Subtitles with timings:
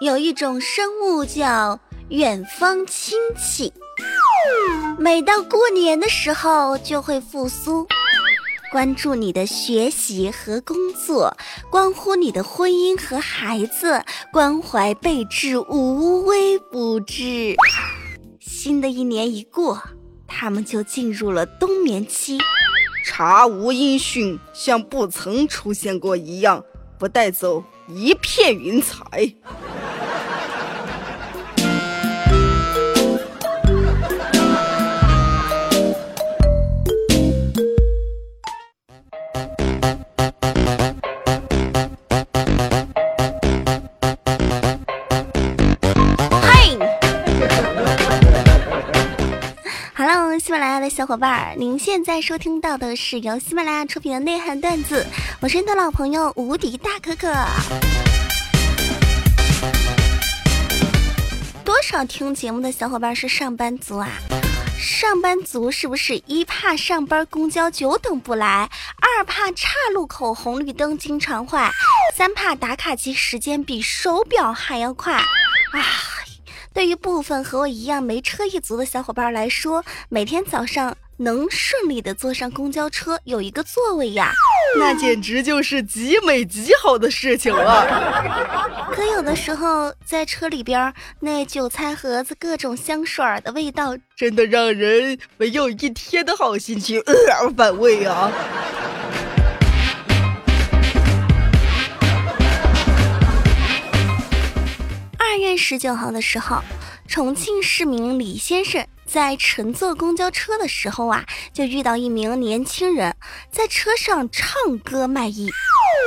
[0.00, 3.72] 有一种生物叫远方亲戚，
[4.96, 7.84] 每到过年的时候就会复苏，
[8.70, 11.36] 关注你的学习和工作，
[11.68, 14.00] 关乎你的婚姻和孩子，
[14.32, 17.56] 关怀备至，无微不至。
[18.38, 19.82] 新的一年一过，
[20.28, 22.38] 他们就进入了冬眠期，
[23.04, 26.62] 查无音讯，像不曾出现过一样，
[27.00, 29.34] 不带走一片云彩。
[51.08, 55.06] 伙伴儿，您现在收听到的是由喜马拉雅出品的内涵段子，
[55.40, 57.32] 我是你的老朋友无敌大可可。
[61.64, 64.10] 多少听节目的小伙伴是上班族啊？
[64.78, 68.68] 上班族是不是一怕上班公交久等不来，
[69.00, 71.70] 二怕岔路口红绿灯经常坏，
[72.14, 75.24] 三怕打卡机时间比手表还要快啊？
[76.78, 84.32] 对于部分和我一样没车一族的小伙伴来说，每天早上能顺利的坐上公交车，有一个座位呀，
[84.78, 87.84] 那简直就是极美极好的事情了。
[88.94, 98.30] 可有的时候在车里边，那韭菜盒子各种香水的味道，真的让人没有一天的好心情，呃，反胃啊。
[105.58, 106.62] 十九号的时候，
[107.08, 113.14] 重庆市民李先生在乘坐公交车的时候啊，就遇到一名年轻人
[113.50, 115.50] 在车上唱歌卖艺。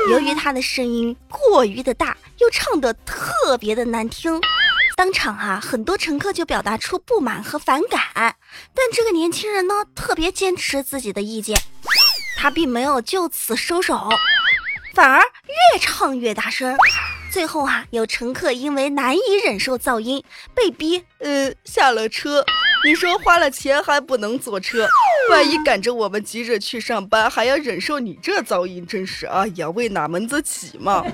[0.10, 4.42] 由于他的声音过于的大，又唱得特别的难听，
[4.96, 8.02] 当场啊，很多乘客就表达出不满和反感。
[8.74, 11.62] 但这个年轻人呢，特别坚持自己的意见，
[12.38, 14.10] 他并没有就此收手，
[14.96, 16.76] 反而越唱越大声。
[17.32, 20.22] 最后啊，有乘客因为难以忍受噪音，
[20.54, 22.44] 被逼呃下了车。
[22.84, 24.86] 你说花了钱还不能坐车，
[25.32, 31.06] 万一赶着我们急着去上班，还要忍受你这噪音，真是哎呀，为哪门子起嘛！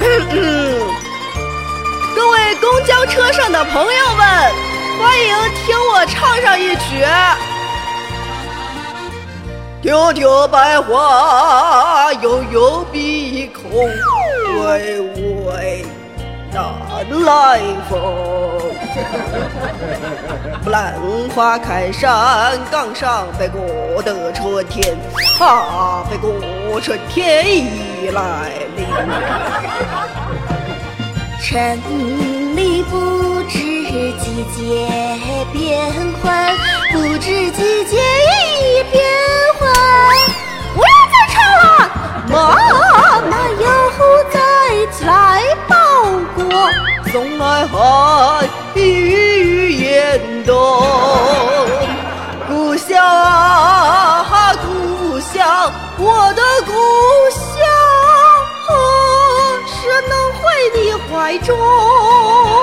[0.00, 0.63] 各位公交
[3.24, 4.26] 车上的朋友们，
[5.00, 7.02] 欢迎听我唱上一曲。
[9.80, 13.88] 丢丢百花，悠悠碧空，
[14.60, 15.86] 微微
[16.52, 18.60] 南来风。
[20.66, 20.92] 兰
[21.34, 24.94] 花开山岗上，飞过的春天，
[25.40, 28.84] 啊，飞过春天已来临。
[31.40, 31.80] 城
[32.54, 33.58] 里不知
[34.18, 34.88] 季节
[35.52, 35.90] 变
[36.22, 36.56] 换，
[36.92, 39.02] 不知季节已变
[39.58, 39.62] 换。
[40.74, 41.64] 不要再唱了，
[42.28, 42.34] 妈
[43.28, 43.66] 妈又
[44.30, 44.36] 在
[44.92, 45.74] 起来报
[46.36, 46.42] 国，
[47.10, 50.54] 送来寒雨严冬。
[52.46, 56.72] 故乡啊，故乡，我的故
[61.24, 62.53] 怀中？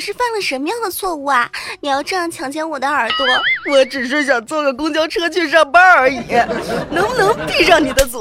[0.00, 1.50] 我是犯了什么样的错误啊？
[1.80, 3.26] 你要这样强奸我的耳朵？
[3.70, 6.16] 我只是想坐个公交车去上班而已，
[6.90, 8.18] 能不能闭上你的嘴？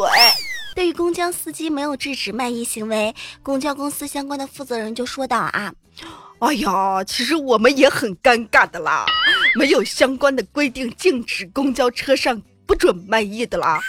[0.76, 5.72] 对于公交司机没有制止卖艺行为，公交公司相关的负责人就说道啊
[6.40, 9.06] ：“哎呀，其实我们也很尴尬的啦，
[9.56, 13.80] 没有相关的规定禁止公交车上不准卖艺的啦。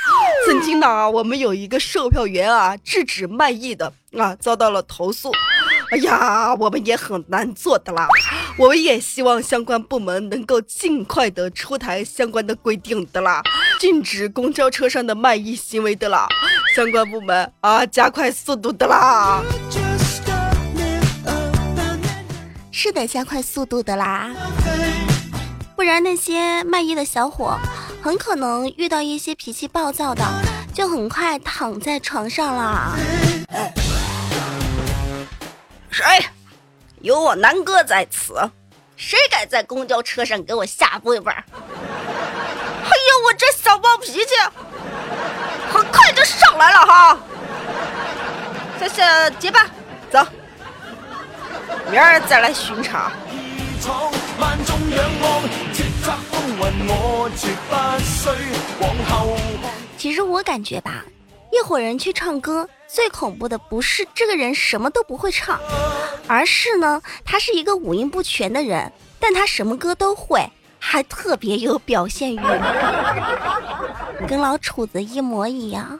[0.46, 5.32] 曾经呢，我们有一个售票员啊，制止卖艺的啊，遭到了投诉。”
[5.90, 8.06] 哎呀，我们也很难做的啦，
[8.56, 13.42] 我们也希望相关部门能够尽快的出台相关的规定的啦，
[13.80, 16.28] 禁止公交车上的卖艺行为的啦，
[16.76, 19.42] 相关部门啊，加快速度的啦，
[22.70, 24.30] 是得加快速度的啦，
[25.74, 27.58] 不然那些卖艺的小伙
[28.00, 30.24] 很可能遇到一些脾气暴躁的。
[30.72, 32.96] 就很快躺在床上了。
[35.90, 36.04] 谁？
[37.02, 38.34] 有我南哥在此，
[38.96, 41.32] 谁敢在公交车上给我下跪拜？
[41.52, 44.34] 哎呦，我这小暴脾气，
[45.72, 47.18] 很快就上来了哈！
[48.78, 49.70] 这是结伴，
[50.10, 50.26] 走，
[51.90, 53.12] 明儿再来巡查。
[59.96, 61.04] 其实我感觉吧，
[61.52, 65.58] 一伙人去唱歌，最恐怖的不是这个人什么都不会唱，
[66.26, 70.48] 而是呢，他是一个五音不全的人，但他什么歌都会，
[70.78, 72.40] 还特别有表现欲，
[74.28, 75.98] 跟老楚子一模一样。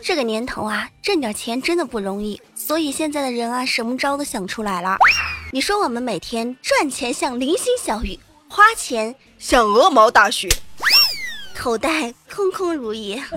[0.00, 4.96] 这个年头啊，挣点钱真的不容易，所以现在的人啊，什么招都想出来了。
[5.50, 8.18] 你说我们每天赚钱像零星小雨，
[8.48, 10.46] 花钱像鹅毛大雪，
[11.56, 13.22] 口袋空空如也。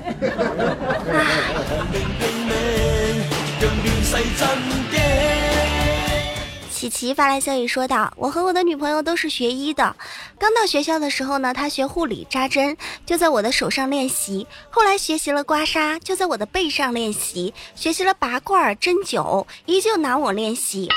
[6.69, 9.95] 琪琪发来消息说道：“我和我的女朋友都是学医的，
[10.37, 12.75] 刚到学校的时候呢，她学护理扎针，
[13.05, 20.89] 就在我的手上练习；后来学习了刮痧，就在我的背上练习；学习了拔罐针灸，依旧拿我练习。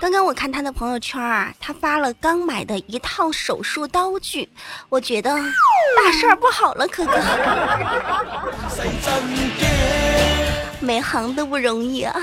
[0.00, 4.48] 刚刚我看他的朋友圈啊，他发了刚买的一套手术刀具，
[4.88, 7.12] 我觉得大事儿不好了，可哥，
[10.80, 12.14] 每行都不容易啊。”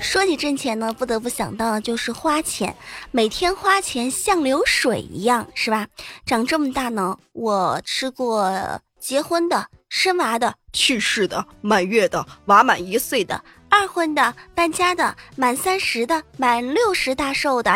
[0.00, 2.74] 说起挣钱呢，不得不想到就是花钱，
[3.10, 5.86] 每天花钱像流水一样，是吧？
[6.24, 17.74] 长这么大呢，我吃过结婚的、生娃的、去世的、满月的、娃满一岁的、二婚的、搬家的、满三十的、满六十大寿的，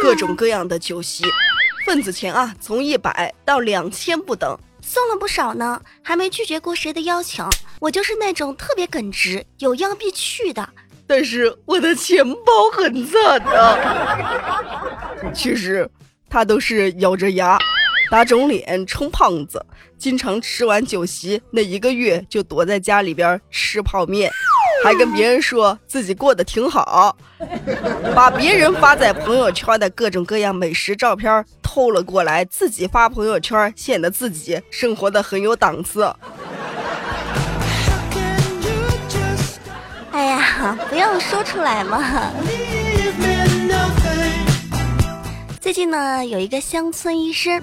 [0.00, 1.24] 各种各样的酒席，
[1.84, 4.58] 份子钱啊，从一百到两千不等。
[4.80, 7.44] 送了不少呢，还没拒绝过谁的邀请。
[7.80, 10.66] 我就是那种特别耿直，有样必去的。
[11.06, 15.32] 但是我的钱包很惨啊。
[15.34, 15.88] 其实
[16.30, 17.58] 他都是咬着牙，
[18.10, 19.64] 打肿脸充胖子，
[19.98, 24.30] 经常吃完酒席那一个月就躲在家里边吃泡面，
[24.84, 27.16] 还跟别人说自己过得挺好，
[28.14, 31.44] 把别人发在朋友圈的各种各样美食照片。
[31.70, 36.10] 偷了过来，自己发朋友圈，显得自己生活的很有档次。
[40.10, 42.32] 哎呀，不要说出来嘛！
[45.68, 47.60] 最近呢，有一个乡村医生，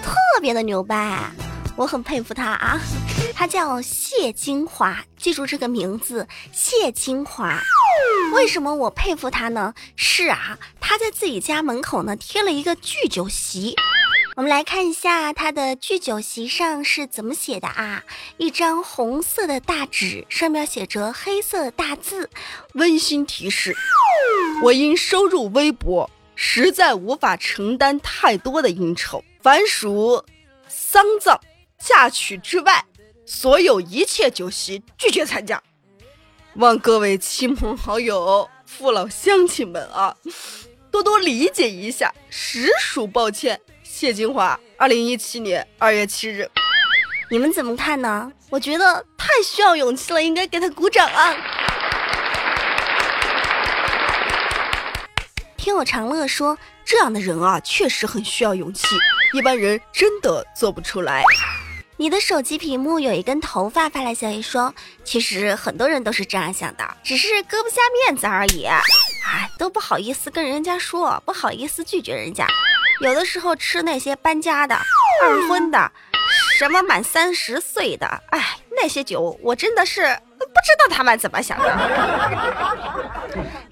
[0.00, 1.28] 特别的牛掰，
[1.74, 2.80] 我很佩服他啊。
[3.34, 7.60] 他叫谢金华，记住这个名字，谢金华。
[8.32, 9.74] 为什么我佩服他呢？
[9.96, 13.74] 是啊，他在自己家门口呢贴了一个聚酒席。
[14.36, 18.04] 我们来看一下他的聚酒席上是怎么写的啊？
[18.36, 22.30] 一张红色的大纸，上面写着黑色大字：
[22.74, 23.74] 温馨提示，
[24.62, 26.08] 我因收入微薄，
[26.42, 30.24] 实在无法承担太多的应酬，凡属
[30.66, 31.38] 丧葬、
[31.78, 32.82] 嫁娶之外。
[33.26, 35.62] 所有一切酒席拒绝参加，
[36.54, 40.16] 望各位亲朋好友、父老乡亲们啊，
[40.90, 43.60] 多多理解一下，实属抱歉。
[43.82, 46.50] 谢金华，二零一七年二月七日，
[47.30, 48.32] 你们怎么看呢？
[48.48, 51.36] 我觉得太需要勇气了，应该给他鼓掌啊！
[55.60, 58.86] 听我长乐说，这样的人啊，确实很需要勇气，
[59.34, 61.22] 一般人真的做不出来。
[61.98, 64.74] 你的手机屏幕有一根头发，发来消息说，
[65.04, 67.76] 其实很多人都是这样想的，只是搁不下
[68.06, 68.82] 面子而已，哎，
[69.58, 72.46] 都不好意思跟人家说，不好意思拒绝人家。
[73.02, 74.74] 有的时候吃那些搬家的、
[75.22, 75.92] 二婚的，
[76.58, 80.18] 什么满三十岁的，哎，那些酒我真的是。
[80.40, 81.66] 不知道他们怎么想的。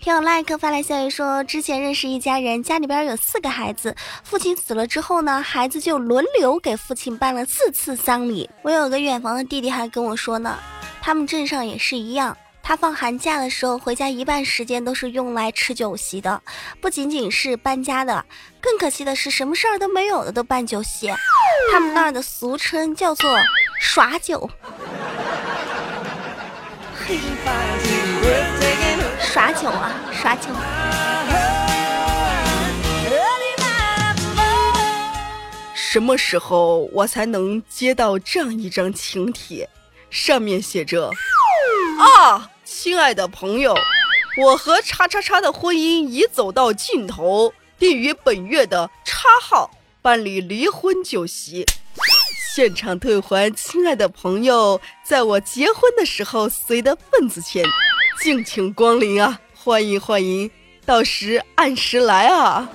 [0.09, 8.49] 听友 like 发来消息说，之前认识一家人，家里边有四个孩子，父亲死了之后呢，孩子就轮流给父亲办了四次丧礼。
[8.63, 10.59] 我有个远房的弟弟还跟我说呢，
[11.03, 16.41] 他们镇上也是一样，他放寒假的时候回家，一半时间都是用来吃酒席的。
[16.81, 18.25] 不仅仅是搬家的，
[18.63, 21.13] 更可惜的是，什么事儿都没有的都办酒席。
[21.71, 23.39] 他们那儿的俗称叫做
[23.79, 24.49] 耍酒。
[29.69, 30.49] 酒啊，耍酒！
[35.75, 39.69] 什么时候我才能接到这样一张请帖？
[40.11, 41.11] 上面写着：
[41.99, 43.77] 啊，亲爱的朋友，
[44.43, 49.71] 我和叉叉叉的婚姻已走到尽头，并于本月的叉号
[50.01, 51.67] 办理离婚酒席，
[52.55, 57.63] 现场退还亲爱的朋友在我结婚的时候随的份子钱，
[58.21, 59.39] 敬请光临啊！
[59.61, 60.49] 欢迎欢迎，
[60.87, 62.69] 到时按时来啊！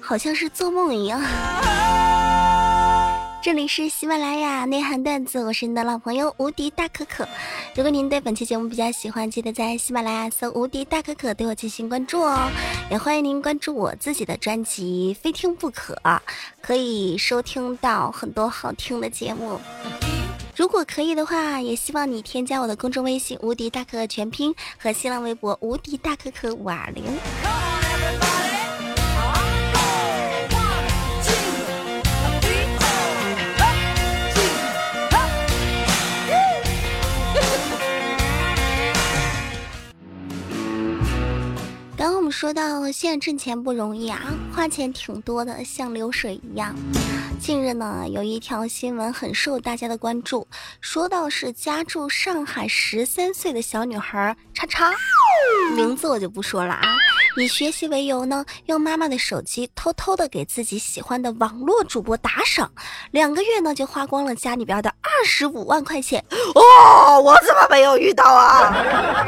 [0.00, 1.20] 好像是做梦一样。
[3.48, 7.26] 这里是喜马拉雅内涵段子，我是你的老朋友无敌大可可。
[7.74, 12.50] 如果您对本期节目比较喜欢，记得在喜马拉雅搜“无敌大可可”对我进行关注哦。
[12.90, 15.98] 也欢迎您关注我自己的专辑《非听不可》，
[16.60, 19.58] 可以收听到很多好听的节目。
[20.54, 27.02] 如果可以的话，也希望你添加我的公众微信“无敌大可可全拼”和新浪微博“无敌大可可五二零”。
[42.30, 44.20] 说到现在挣钱不容易啊，
[44.52, 46.74] 花钱挺多的，像流水一样。
[47.40, 50.46] 近日呢，有一条新闻很受大家的关注，
[50.80, 54.92] 说到是家住上海十三岁的小女孩叉叉，
[55.76, 56.94] 名字我就不说了啊。
[57.36, 62.70] 以学习为由呢，用妈妈的手机偷偷的给自己喜欢的网络主播打赏，
[63.12, 66.24] 两个月呢就花光了家里边的二十五万块钱。
[66.54, 68.74] 哦，我怎么没有遇到啊？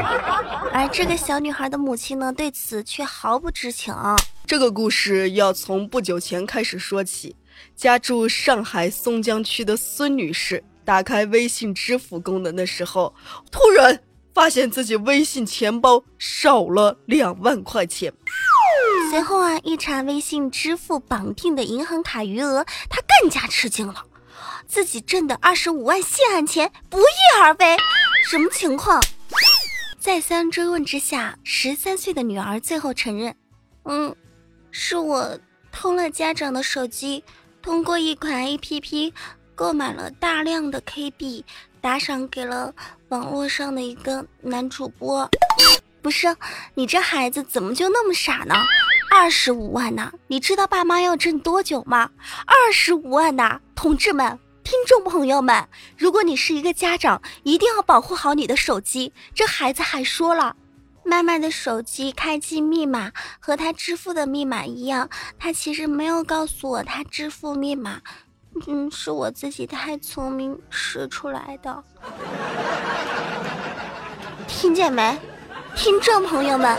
[0.73, 3.95] 而这个小女孩的母亲呢，对此却毫不知情。
[4.47, 7.37] 这个故事要从不久前开始说起。
[7.77, 13.15] 家住上海松江区的孙女士打开微信支付功能的时候，
[13.51, 14.01] 突然。
[14.41, 18.11] 发现自己微信钱包少了两万块钱，
[19.11, 24.03] 随后啊，一查微信支付绑定的银行卡余额，他更加吃惊了，
[24.67, 27.05] 自己挣的二十五万血汗钱不翼
[27.43, 27.77] 而飞，
[28.31, 28.99] 什么情况？
[29.99, 33.37] 再三追问之下，十三岁的女儿最后承认，
[33.85, 34.17] 嗯，
[34.71, 35.39] 是我
[35.71, 37.23] 偷了家长的手机，
[37.61, 39.13] 通过一款 APP
[39.55, 41.45] 购买了大量的 KB。
[41.83, 42.75] 打赏给了
[43.11, 45.29] 网络上的一个男主播，
[46.01, 46.29] 不是
[46.75, 48.55] 你这孩子怎么就那么傻呢？
[49.11, 52.09] 二十五万呐，你知道爸妈要挣多久吗？
[52.47, 59.13] 二十五万呐，同志们、听众朋友们，如果你是一个家长，一定要保护好你的手机。
[59.35, 60.55] 这孩子还说了，
[61.05, 68.01] 妈妈的手机开机密码和他支付的密码一样，他其实没有告诉我他支付密码。
[68.67, 71.83] 嗯，是我自己太聪明使出来的，
[74.47, 75.19] 听见没？
[75.77, 76.77] 听众朋友们、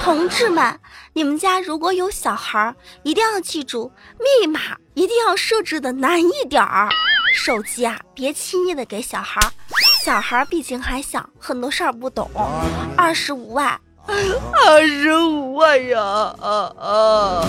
[0.00, 0.78] 同志们，
[1.14, 4.60] 你们家如果有小孩，一定要记住密码，
[4.92, 6.88] 一定要设置的难一点儿。
[7.34, 9.40] 手机啊，别轻易的给小孩，
[10.04, 12.30] 小孩毕竟还小，很多事儿不懂。
[12.96, 16.00] 二十五万，二十五万呀！
[16.00, 17.48] 啊啊！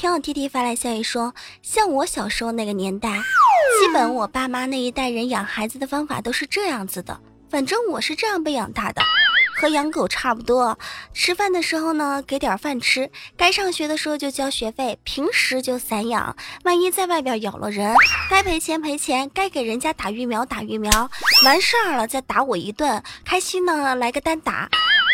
[0.00, 3.08] 听我 T T 发来消息说，像我小时候那个年代，
[3.82, 7.20] 基本我爸妈那一代人养孩子的方法都是这样子的。
[7.50, 9.02] 反正我是这样被养大的，
[9.60, 10.78] 和养狗差不多。
[11.12, 16.36] 吃饭的时候呢，给点饭吃；该上学的时候就交学费，平时就散养。
[16.62, 17.92] 万一在外边咬了人，
[18.30, 21.10] 该赔钱赔钱，该给人家打疫苗打疫苗。
[21.44, 24.68] 完事儿了再打我一顿，开心呢来个单打。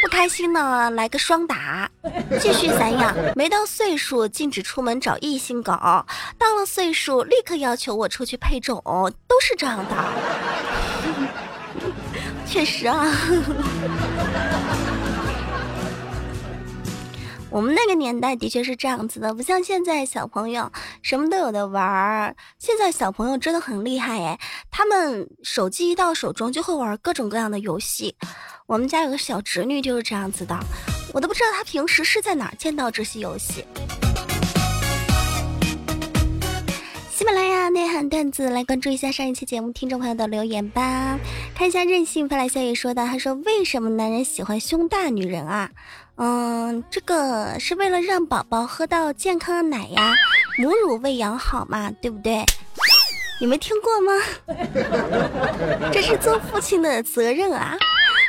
[0.04, 1.90] 不开心呢，来个双打，
[2.38, 3.16] 继续散养。
[3.34, 5.72] 没到岁数禁止出门找异性狗，
[6.38, 8.82] 到了岁数立刻要求我出去配种，
[9.26, 9.94] 都是这样的。
[12.46, 13.06] 确实啊，
[17.54, 22.34] 我们那个年代的确是这样子的，不像现在小朋友什么都有的玩儿。
[22.58, 24.40] 现在小朋友真的很厉害哎，
[24.72, 28.16] 他们手机一到手中就会玩各种各样的游戏。
[28.66, 30.58] 我们家有个小侄女就是这样子的，
[31.12, 33.64] 我都不知道她平时是在哪儿见到这些游戏。
[37.12, 41.16] 喜马拉雅内涵段子来关注一下上一期节目听众朋友的留言吧。
[41.54, 45.70] 看一下任性发来消息说的，他说为什么男人喜欢胸大女人啊？
[46.16, 50.14] 嗯，这个是为了让宝宝喝到健康的奶呀，
[50.58, 52.44] 母乳喂养好嘛，对不对？
[53.40, 54.12] 你没听过吗？
[55.92, 57.76] 这是做父亲的责任啊。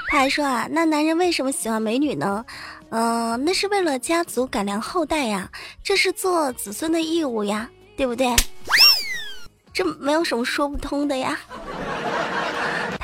[0.09, 2.43] 他还说啊，那男人为什么喜欢美女呢？
[2.89, 5.49] 嗯，那是为了家族改良后代呀，
[5.83, 8.35] 这是做子孙的义务呀，对不对？
[9.73, 11.37] 这没有什么说不通的呀。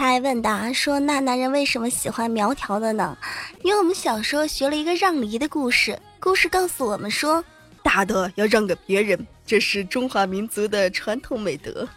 [0.02, 3.16] 他还问答说：“那男人为什么喜欢苗条的呢？”
[3.62, 7.44] 因为我们小时候学了一个让梨的故事，故事告诉我们说，
[7.84, 11.88] 大的要让给别人，这是中华民族的传统美德。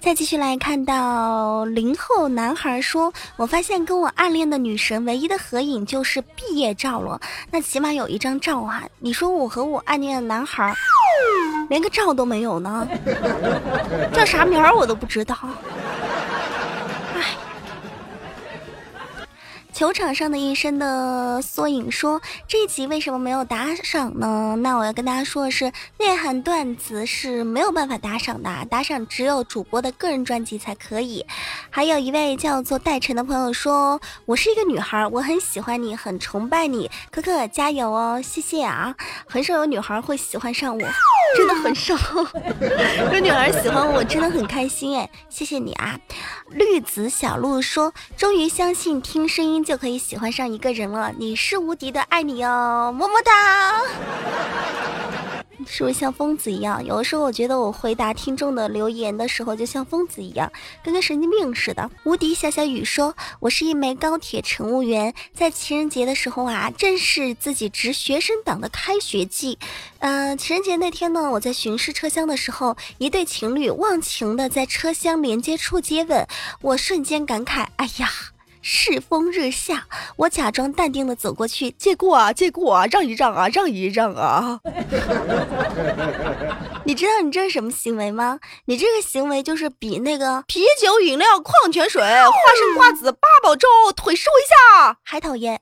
[0.00, 7.20] 再继续来看到零后男孩说：“我发现跟我暗恋的女神唯一的合影就是毕业照了，
[7.50, 8.84] 那起码有一张照啊！
[9.00, 10.74] 你说我和我暗恋的男孩
[11.72, 12.86] 连个照都没有呢，
[14.12, 15.34] 叫啥名儿我都不知道。”
[19.82, 24.54] 球场上的一生的缩影说：“这一集为什么没有打赏呢？
[24.60, 31.26] 那我要跟大家说的是，内涵段子是没有办法打赏的，打赏只有主播的个人专辑才可以。”
[31.68, 38.94] 还有一位叫做戴晨的朋友说：“我是一个女孩，我很喜欢你，很崇拜你，可可加油哦，谢谢啊！
[39.26, 40.88] 很少有女孩会喜欢上我，
[41.36, 41.96] 真的很少。
[43.12, 45.98] 有女孩喜欢我，真的很开心哎，谢谢你啊！”
[46.50, 53.80] 绿子小鹿说：“终于相信听声音就。”就可以喜欢上一个人了，你是无敌的，爱你哦，么么哒。
[55.66, 56.84] 是不是像疯子一样？
[56.84, 60.52] 有的时候我觉得我回答听众的留言的时候，就像疯子一样，
[60.84, 61.90] 跟个神经病似的。
[62.04, 69.58] 无敌小小雨说：“我是一枚高铁乘务员，在情人节的时候啊，正是自己值学生党的开学季。
[70.00, 76.28] 嗯，情人节那天呢，我在巡视车厢的时候，一对情侣忘情的在车厢连接处接吻，
[76.60, 78.10] 我瞬间感慨：哎呀！”
[78.64, 84.60] 世风日下，我假装淡定的走过去，借过啊，借过啊，让一让啊，让一让啊。
[86.84, 88.38] 你知道你这是什么行为吗？
[88.66, 93.66] 你这个行为就是比那个啤酒、饮料、矿泉水、花生、瓜子、八宝粥、
[93.96, 95.60] 腿试一下还讨厌。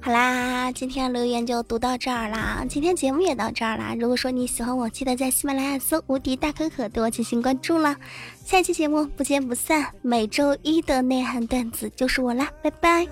[0.00, 3.94] 好啦，今天留言就读到这儿啦，今天节目也到这儿啦。
[3.98, 7.96] 如果说你喜欢我，记得在喜马拉雅搜“无敌大可可”对我进行关注啦。
[8.44, 13.06] 下期节目不见不散，每周一的内涵段子就是我啦，拜拜。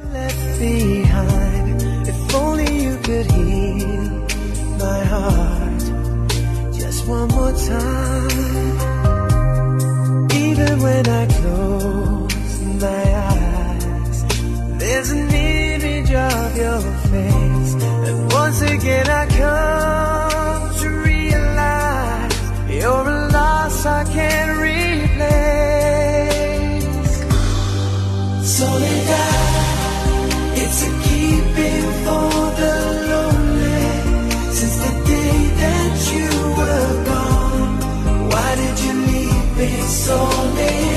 [39.69, 40.96] It's so many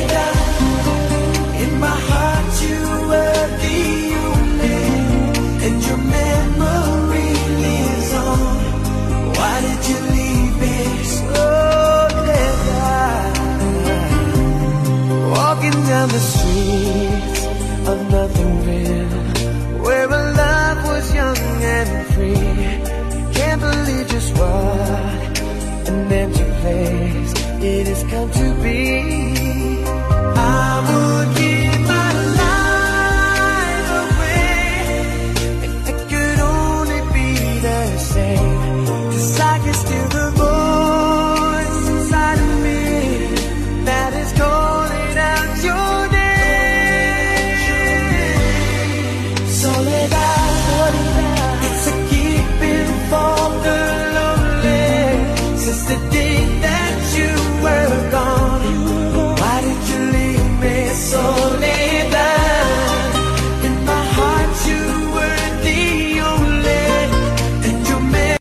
[28.10, 29.29] come to be.